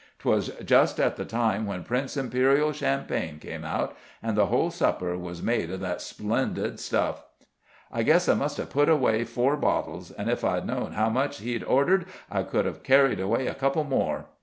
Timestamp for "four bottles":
9.25-10.09